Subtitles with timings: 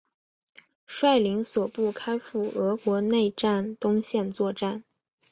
[0.87, 4.83] 率领所部开赴俄国内战东线作战。